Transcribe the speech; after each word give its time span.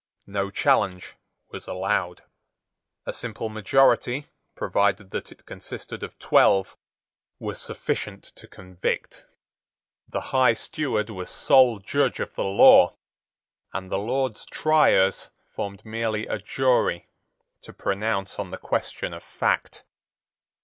No 0.25 0.49
challenge 0.49 1.13
was 1.51 1.67
allowed. 1.67 2.23
A 3.05 3.13
simple 3.13 3.49
majority, 3.49 4.29
provided 4.55 5.11
that 5.11 5.31
it 5.31 5.45
consisted 5.45 6.01
of 6.01 6.17
twelve, 6.17 6.75
was 7.37 7.61
sufficient 7.61 8.23
to 8.37 8.47
convict. 8.47 9.25
The 10.09 10.19
High 10.33 10.53
Steward 10.53 11.11
was 11.11 11.29
sole 11.29 11.77
judge 11.77 12.19
of 12.19 12.33
the 12.33 12.43
law; 12.43 12.95
and 13.73 13.91
the 13.91 13.99
Lords 13.99 14.43
Triers 14.47 15.29
formed 15.53 15.85
merely 15.85 16.25
a 16.25 16.39
jury 16.39 17.07
to 17.61 17.71
pronounce 17.71 18.39
on 18.39 18.49
the 18.49 18.57
question 18.57 19.13
of 19.13 19.21
fact. 19.23 19.83